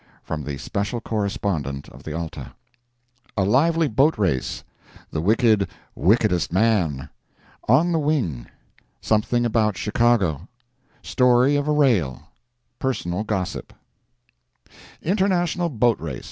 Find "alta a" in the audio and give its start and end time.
2.13-3.43